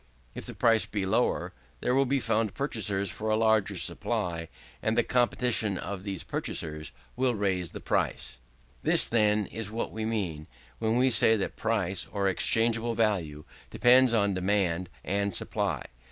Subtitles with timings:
[0.33, 4.49] If the price be lower, there will be found purchasers for a larger supply,
[4.81, 8.39] and the competition of these purchasers will raise the price.
[8.81, 10.47] This, then, is what we mean,
[10.79, 15.85] when we say that price, or exchangeable value, depends on demand and supply.